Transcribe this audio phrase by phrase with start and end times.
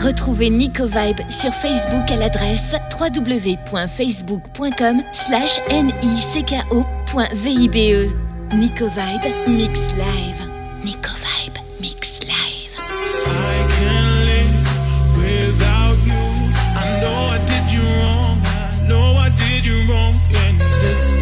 [0.00, 6.54] Retrouvez Nico Vibe sur Facebook à l'adresse www.facebook.com slash nicko.vibe.
[8.54, 10.48] Nico Vibe Mix Live.
[10.82, 12.78] Nico Vibe Mix Live.
[12.78, 14.64] I can live
[15.18, 16.16] without you.
[16.74, 18.40] I know I did you wrong.
[18.44, 18.46] I
[18.88, 20.14] know I did you wrong.
[20.34, 21.12] And it's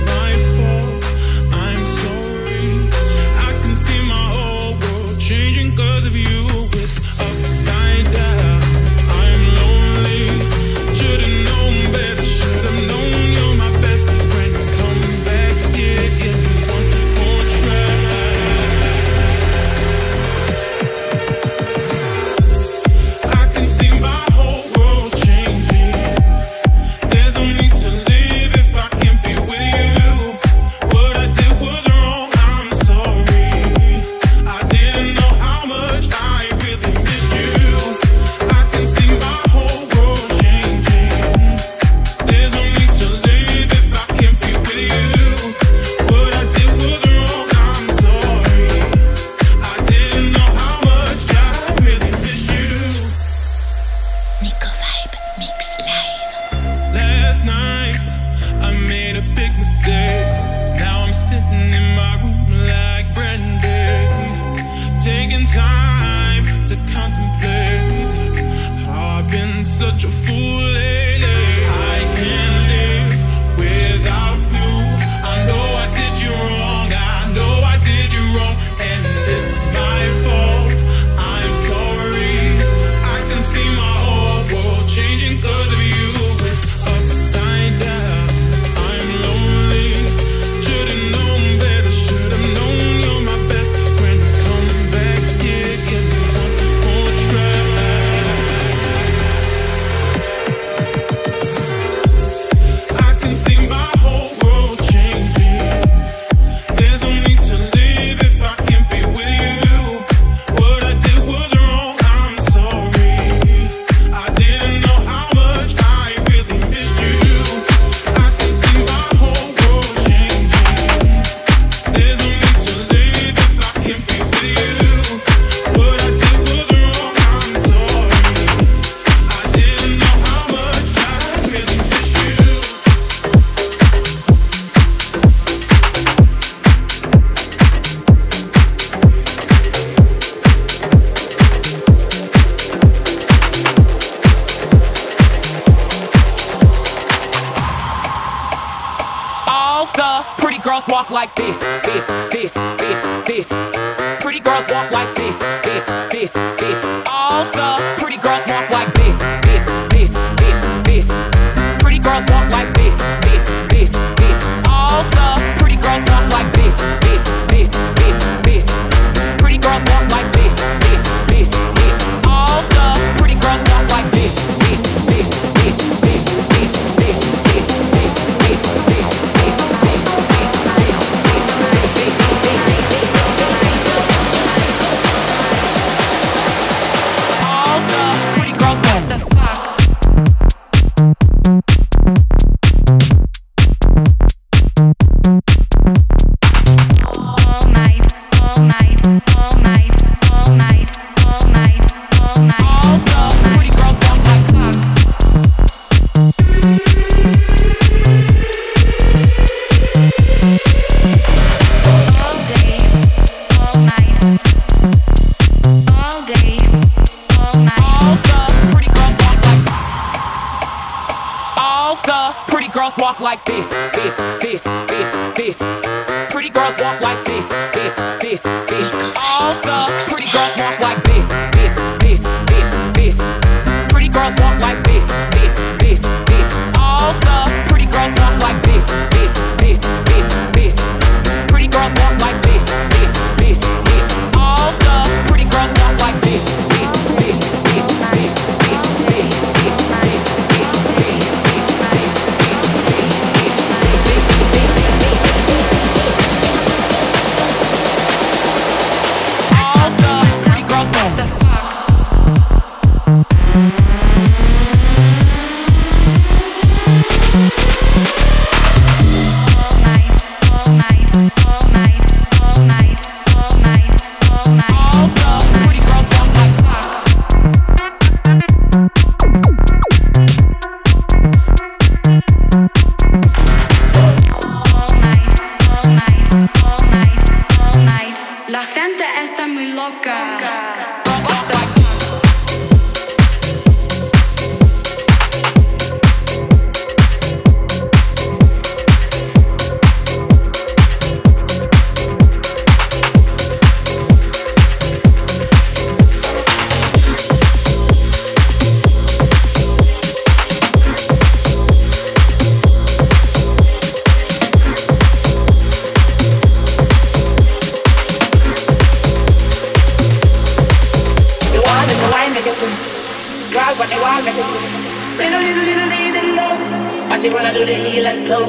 [327.11, 328.47] I should wanna do the heel and toe.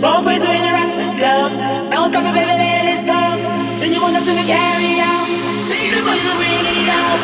[0.00, 1.34] Both ways are in the rock and go.
[1.88, 3.22] Don't stop it, baby, let it go.
[3.80, 5.24] Then you wanna see me carry out.
[5.72, 7.20] Then you wanna ring it out.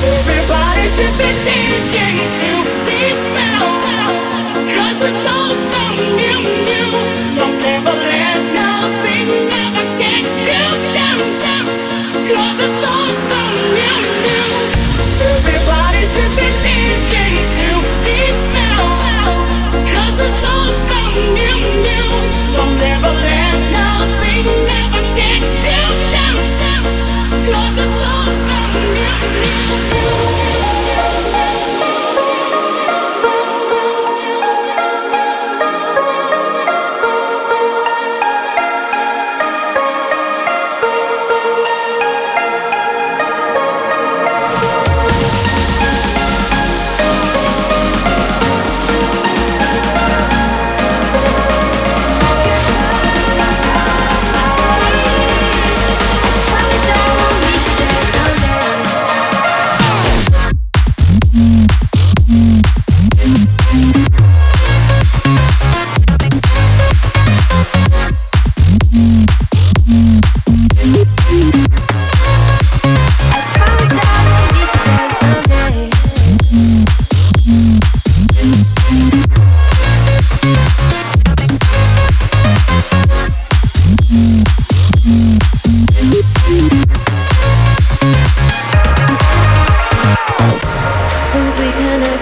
[0.00, 2.52] Everybody should be dancing to
[2.88, 3.76] this sound.
[4.64, 5.83] Cause it's all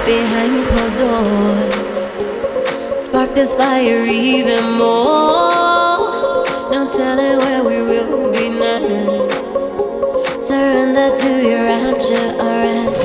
[0.04, 2.00] behind closed doors.
[3.04, 6.44] Spark this fire even more.
[6.70, 10.46] No telling where we will be next.
[10.46, 13.01] Surrender to your rapture, arrest.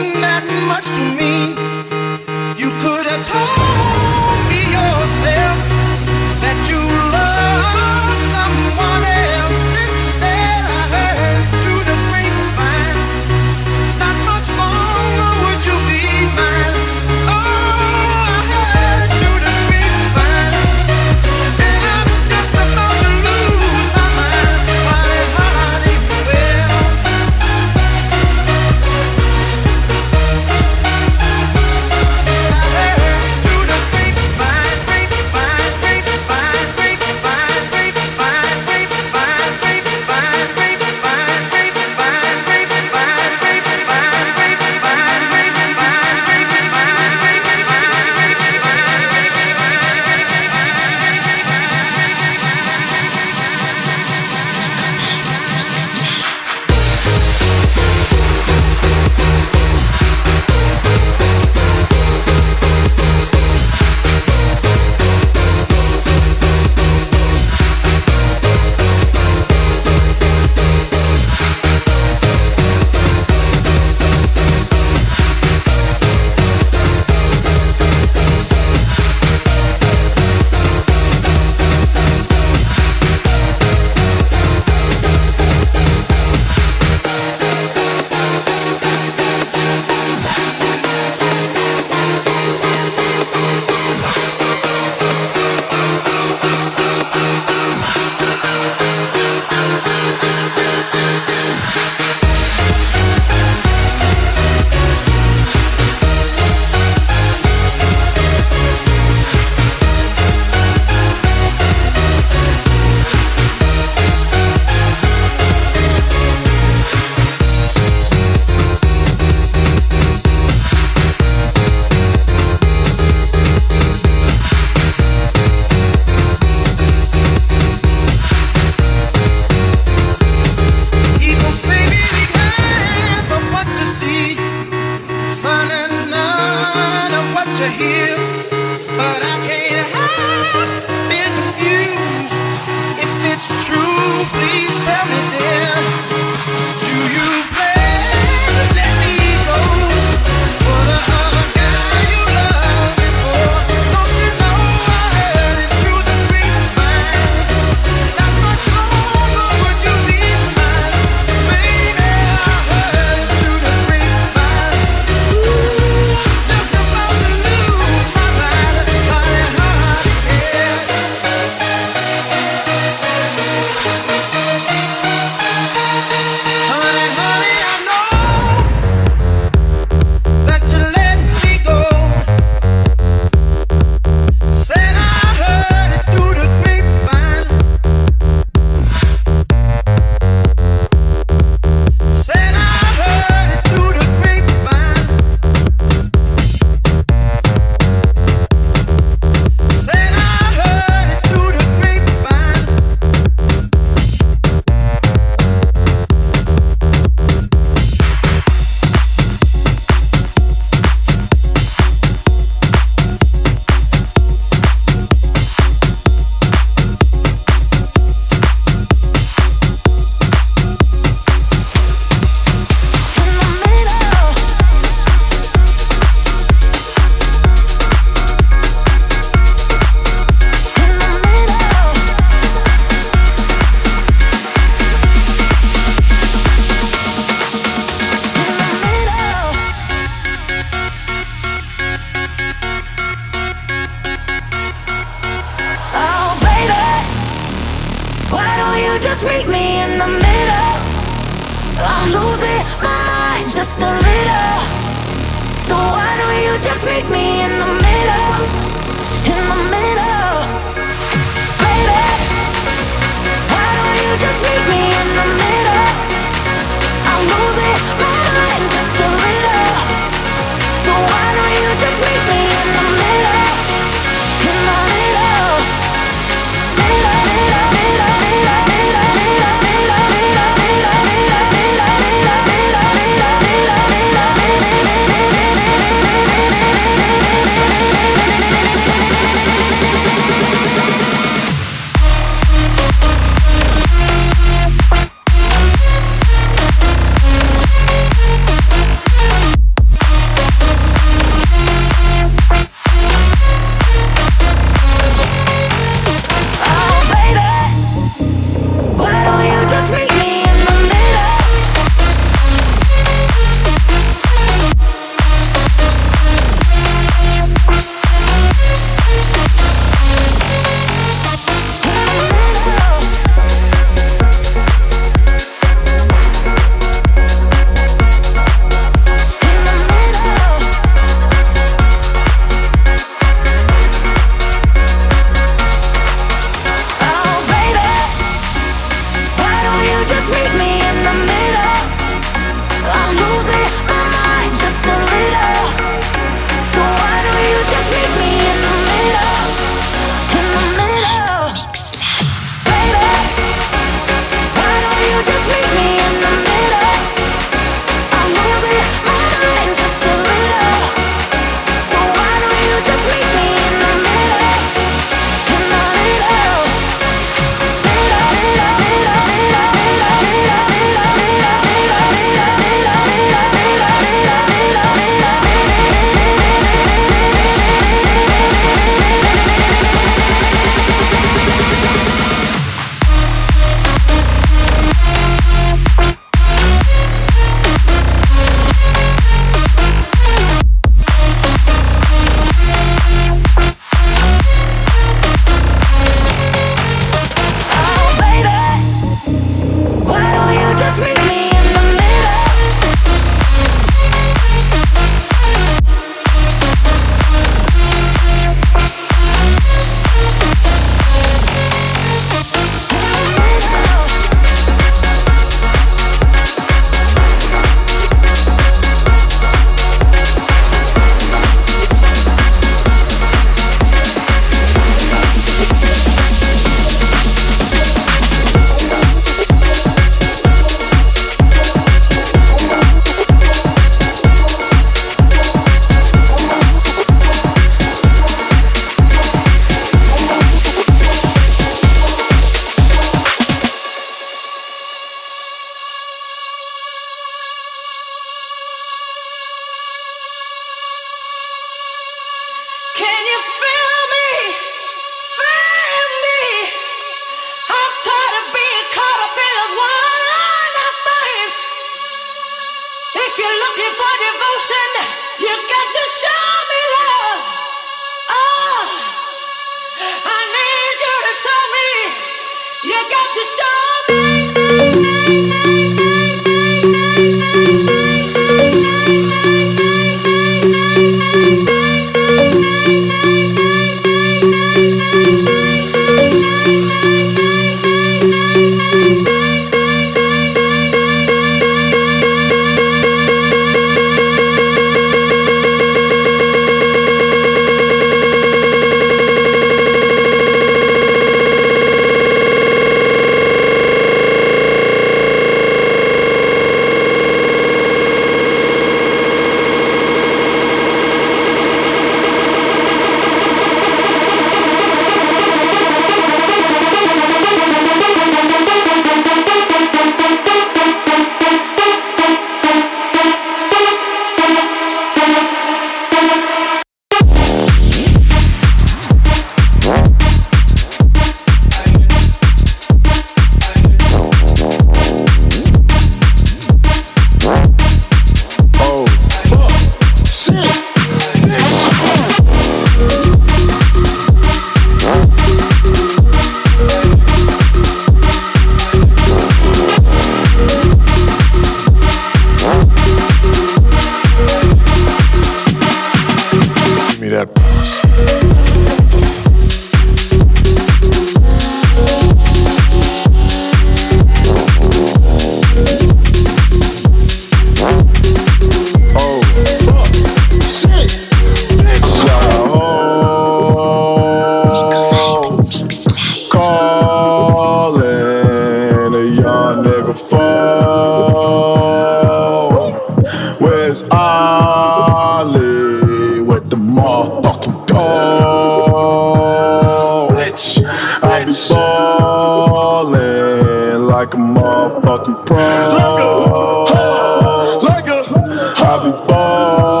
[598.91, 600.00] I be ballin'.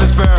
[0.00, 0.29] satisfied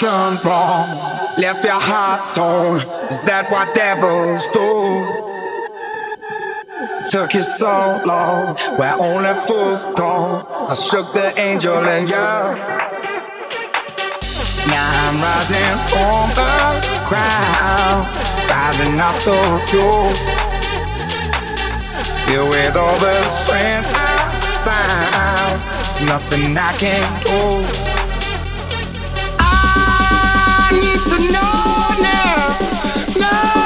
[0.00, 0.88] done wrong?
[1.38, 2.80] Left your heart torn.
[3.10, 5.32] Is that what devils do?
[7.10, 10.46] Took you so long, where only fools go.
[10.68, 12.28] I shook the angel in you.
[14.70, 16.50] Now I'm rising from the
[17.08, 18.06] crowd,
[18.48, 19.36] rising up to
[19.74, 19.90] you.
[22.26, 24.30] Filled with all the strength I
[24.64, 27.83] found, there's nothing I can't do.
[30.80, 31.52] Need to know
[32.02, 32.58] now,
[33.18, 33.63] now.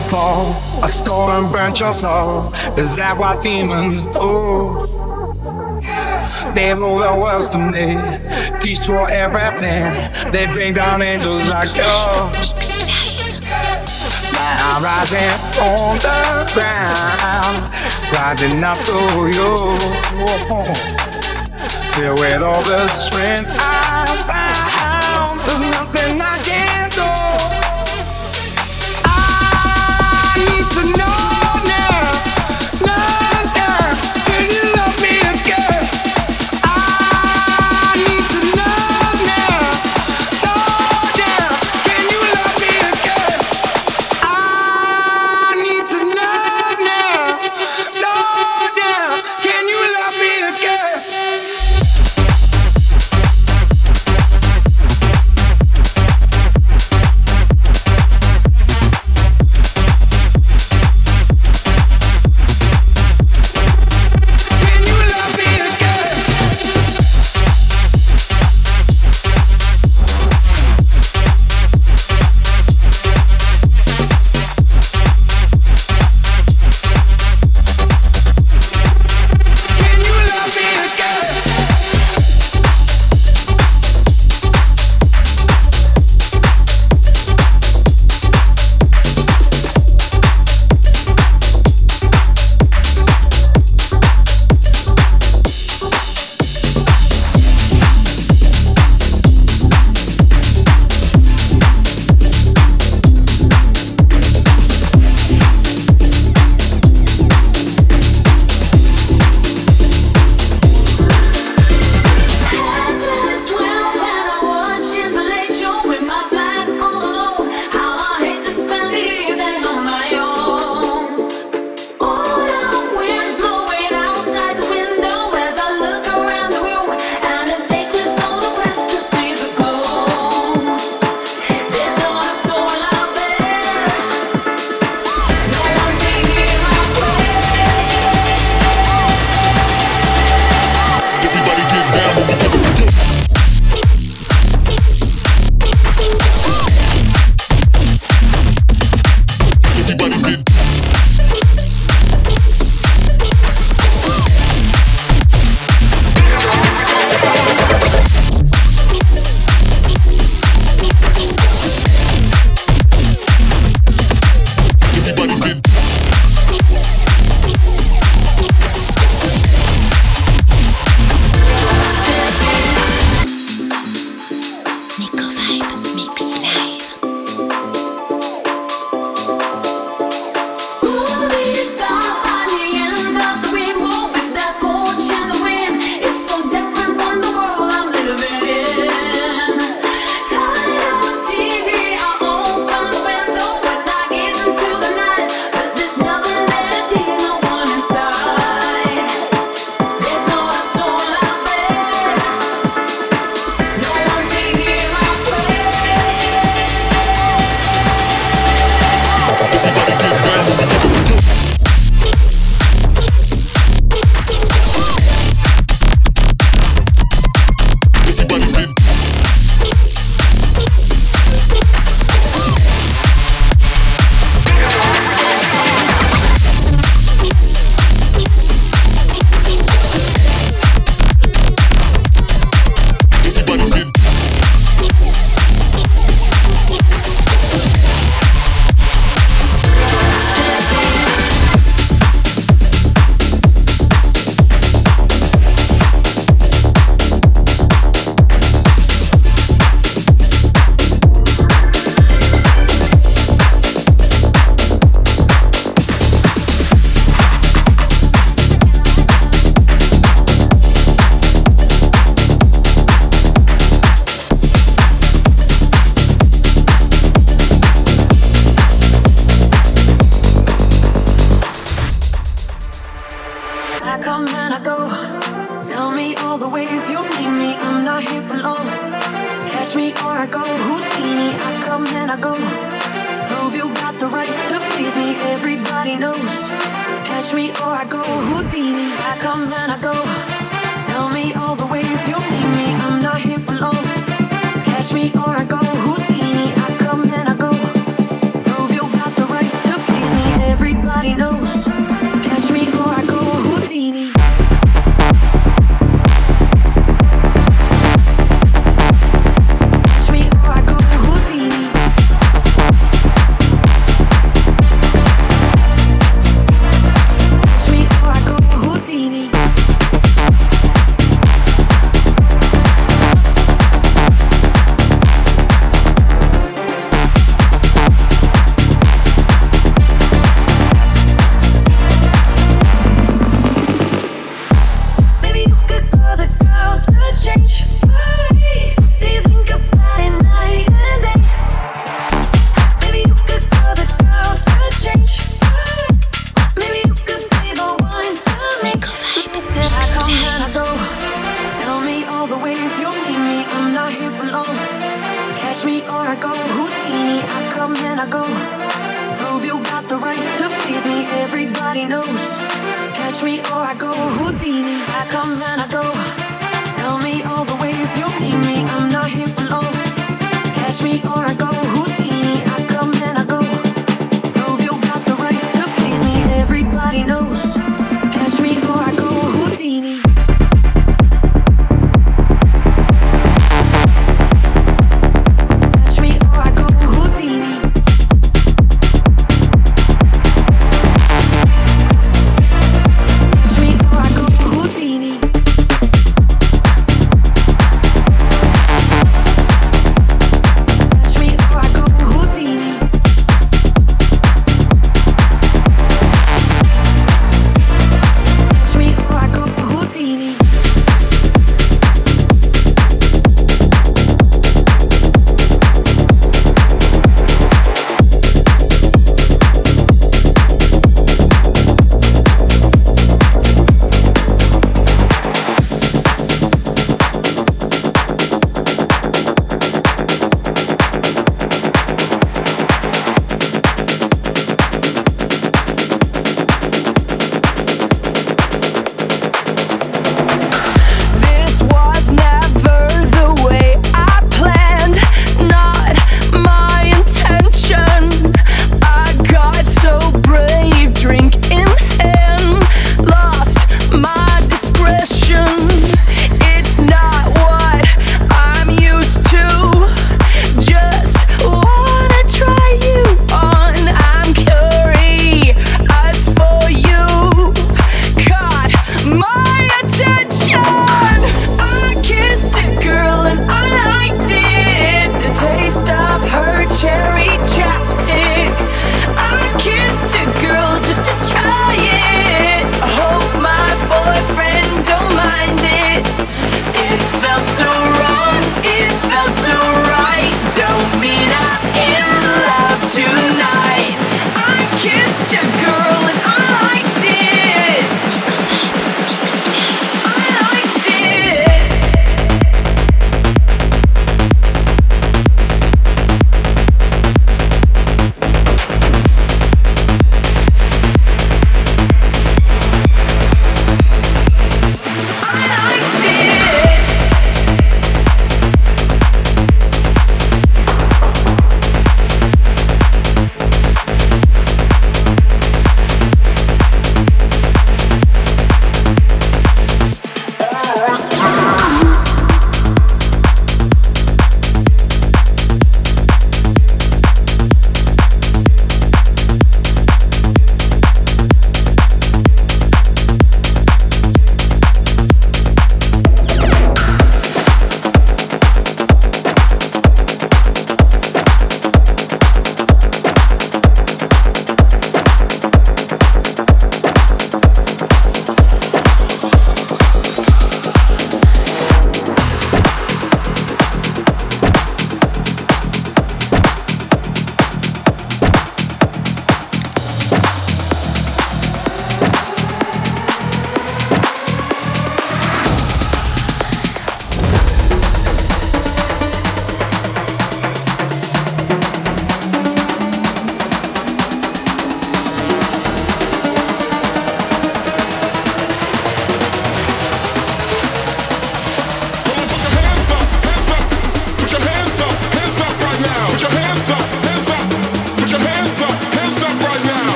[0.00, 0.84] Unforgivable.
[0.84, 2.52] A storm burnt your soul.
[2.76, 4.86] Is that what demons do?
[6.54, 7.96] They rule the world to me,
[8.60, 9.92] destroy everything.
[10.32, 11.82] They bring down angels like you.
[14.62, 17.72] I'm rising from the ground,
[18.12, 18.98] rising up to
[19.36, 19.78] you.
[21.94, 23.69] Filled with all the strength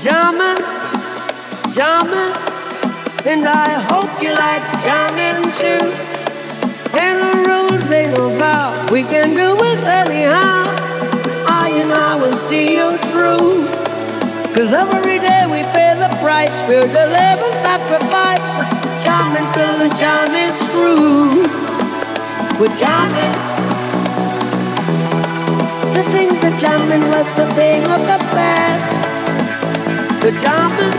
[0.00, 0.60] jamming,
[1.72, 2.34] jamming,
[3.24, 5.88] and I hope you like jamming too.
[6.92, 10.68] And the rules ain't no vow, we can do it anyhow.
[11.48, 13.68] I and I will see you through.
[14.54, 18.52] Cause every day we pay the price, we're the living sacrifice.
[19.02, 21.40] Jamming till the jam is through.
[22.60, 23.36] We're jamming.
[25.96, 29.05] The thing that jamming was a thing of the past.
[30.26, 30.92] We're jamming.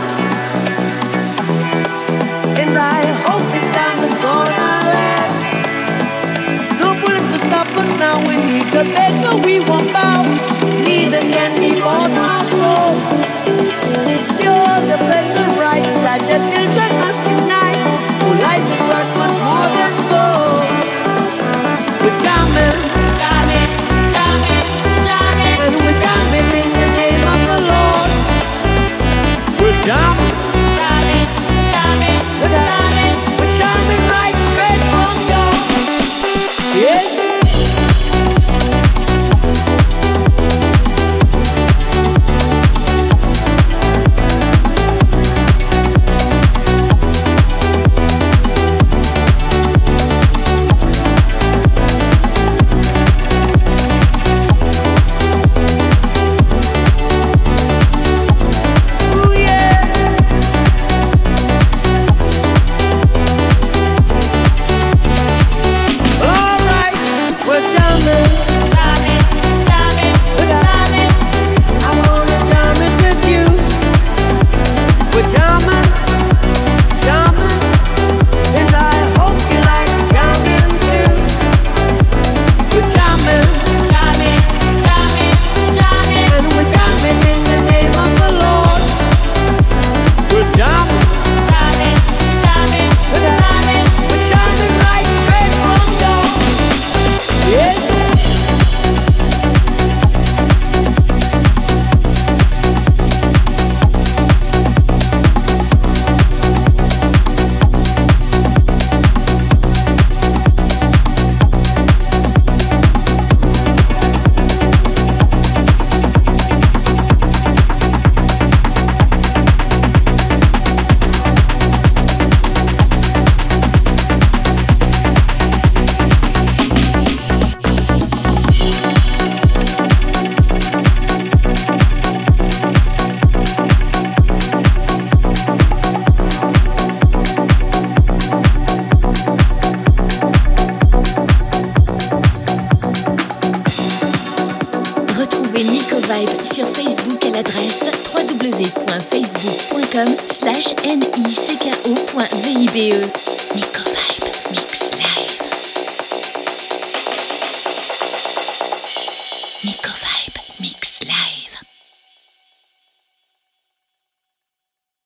[2.56, 5.44] And I hope this time is gonna last.
[6.80, 8.24] No bullet to stop us now.
[8.26, 8.84] We need to
[9.44, 10.24] we won't bow.
[10.80, 11.60] Neither can.
[14.40, 15.44] You're the better
[16.48, 17.84] children must unite.
[18.24, 20.64] For life is worth much more than gold.
[22.00, 22.97] We're jamming,